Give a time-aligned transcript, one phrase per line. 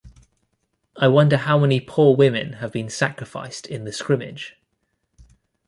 [0.95, 4.55] I wonder how many poor women have been sacrificed in the scrimmage?